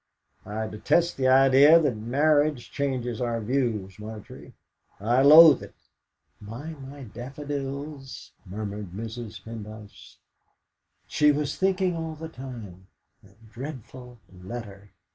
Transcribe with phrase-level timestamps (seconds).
[0.47, 4.53] "I detest the idea that marriage changes our views, Margery;
[4.99, 5.75] I loathe it."
[6.39, 9.39] "Mind my daffodils!" murmured Mrs.
[9.43, 10.17] Pendyce.
[11.05, 12.87] She was thinking all the time:
[13.21, 14.89] 'That dreadful letter!